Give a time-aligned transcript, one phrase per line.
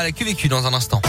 [0.00, 1.02] aura la QVQ dans un instant.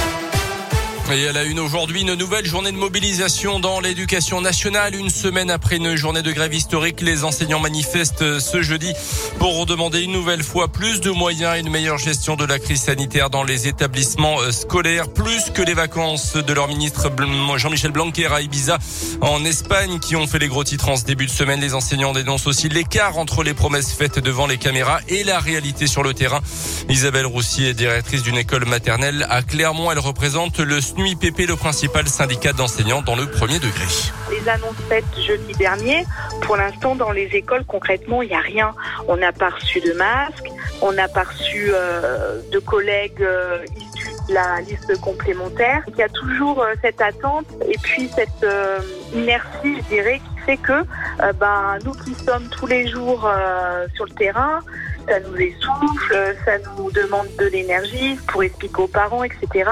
[1.13, 4.95] Et elle a une aujourd'hui une nouvelle journée de mobilisation dans l'éducation nationale.
[4.95, 8.93] Une semaine après une journée de grève historique, les enseignants manifestent ce jeudi
[9.37, 12.83] pour demander une nouvelle fois plus de moyens et une meilleure gestion de la crise
[12.83, 17.11] sanitaire dans les établissements euh, scolaires, plus que les vacances de leur ministre
[17.57, 18.77] Jean-Michel Blanquer à Ibiza
[19.19, 21.59] en Espagne qui ont fait les gros titres en ce début de semaine.
[21.59, 25.87] Les enseignants dénoncent aussi l'écart entre les promesses faites devant les caméras et la réalité
[25.87, 26.39] sur le terrain.
[26.87, 29.91] Isabelle Roussier est directrice d'une école maternelle à Clermont.
[29.91, 33.85] Elle représente le SNUIPP, le principal syndicat d'enseignants dans le premier degré.
[34.29, 36.05] Les annonces faites jeudi dernier,
[36.41, 38.75] pour l'instant dans les écoles concrètement il n'y a rien.
[39.07, 40.49] On n'a pas reçu de masques,
[40.81, 45.81] on n'a pas reçu euh, de collègues euh, issus de la liste complémentaire.
[45.87, 48.45] Il y a toujours euh, cette attente et puis cette
[49.15, 50.83] inertie, je dirais, qui fait que
[51.39, 53.27] ben, nous qui sommes tous les jours
[53.95, 54.59] sur le terrain,
[55.07, 59.69] ça nous essouffle, ça nous demande de l'énergie pour expliquer aux parents, etc.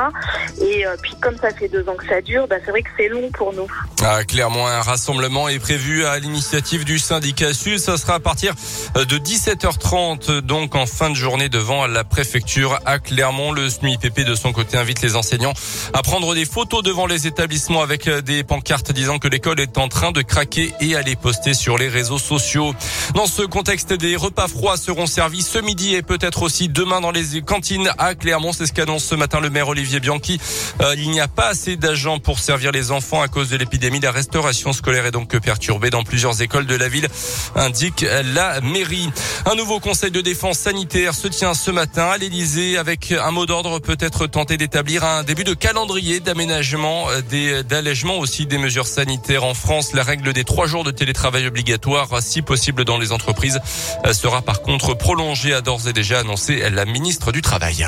[0.62, 2.90] Et euh, puis comme ça fait deux ans que ça dure, bah, c'est vrai que
[2.98, 3.68] c'est long pour nous.
[4.04, 7.80] Ah, clairement, un rassemblement est prévu à l'initiative du syndicat Sud.
[7.80, 8.54] Ça sera à partir
[8.98, 13.52] euh, de 17h30, donc en fin de journée devant la préfecture à Clermont.
[13.52, 15.54] Le SNUIPP de son côté invite les enseignants
[15.94, 19.78] à prendre des photos devant les établissements avec euh, des pancartes disant que l'école est
[19.78, 22.74] en train de craquer et à les poster sur les réseaux sociaux.
[23.16, 27.12] Dans ce contexte, des repas froids seront servis ce midi et peut-être aussi demain dans
[27.12, 28.54] les cantines à Clermont.
[28.54, 30.40] C'est ce qu'annonce ce matin le maire Olivier Bianchi.
[30.82, 34.00] Euh, il n'y a pas assez d'agents pour servir les enfants à cause de l'épidémie.
[34.00, 37.10] La restauration scolaire est donc perturbée dans plusieurs écoles de la ville,
[37.56, 39.10] indique la mairie.
[39.46, 43.46] Un nouveau conseil de défense sanitaire se tient ce matin à l'Elysée avec un mot
[43.46, 49.44] d'ordre peut-être tenter d'établir un début de calendrier d'aménagement, euh, d'allègement aussi des mesures sanitaires
[49.44, 49.94] en France.
[49.94, 53.60] La règle des trois jours de télétravail obligatoire, si possible dans les entreprises,
[54.06, 57.88] euh, sera par contre prolongée, a d'ores et déjà annoncé la ministre du Travail.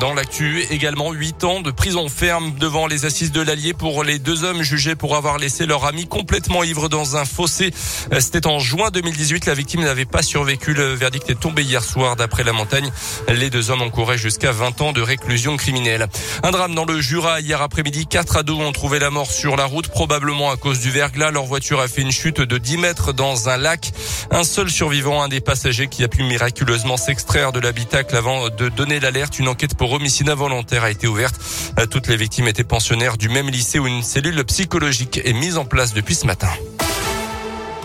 [0.00, 4.18] Dans l'actu, également 8 ans de prison ferme devant les assises de l'Allier pour les
[4.18, 7.72] deux hommes jugés pour avoir laissé leur ami complètement ivre dans un fossé.
[8.18, 9.46] C'était en juin 2018.
[9.46, 10.74] La victime n'avait pas survécu.
[10.74, 12.90] Le verdict est tombé hier soir d'après la montagne.
[13.28, 16.08] Les deux hommes encouraient jusqu'à 20 ans de réclusion criminelle.
[16.42, 18.06] Un drame dans le Jura hier après-midi.
[18.06, 21.30] Quatre ados ont trouvé la mort sur la route, probablement à cause du verglas.
[21.30, 23.92] Leur voiture a fait une chute de 10 mètres dans un lac.
[24.32, 28.68] Un seul survivant, un des passagers qui a pu miraculeusement s'extraire de l'habitacle avant de
[28.68, 29.38] donner l'alerte.
[29.38, 31.40] Une enquête pour homicide involontaire a été ouverte.
[31.78, 35.58] Euh, toutes les victimes étaient pensionnaires du même lycée où une cellule psychologique est mise
[35.58, 36.48] en place depuis ce matin.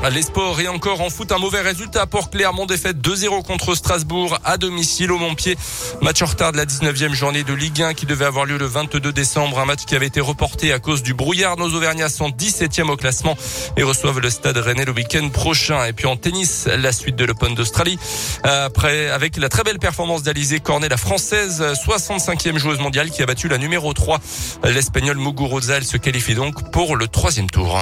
[0.09, 4.37] Les sports et encore en foot, un mauvais résultat pour Clermont, défaite 2-0 contre Strasbourg
[4.43, 5.55] à domicile au Montpied.
[6.01, 8.65] Match en retard de la 19e journée de Ligue 1 qui devait avoir lieu le
[8.65, 11.55] 22 décembre, un match qui avait été reporté à cause du brouillard.
[11.55, 13.37] Nos Auvergnats sont 17e au classement
[13.77, 15.85] et reçoivent le stade Rennais le week-end prochain.
[15.85, 17.97] Et puis en tennis, la suite de l'Open d'Australie.
[18.43, 23.25] Après, avec la très belle performance d'Alizé Cornet, la française, 65e joueuse mondiale qui a
[23.27, 24.19] battu la numéro 3,
[24.65, 25.77] l'Espagnol Muguruza.
[25.77, 27.81] Elle se qualifie donc pour le troisième tour.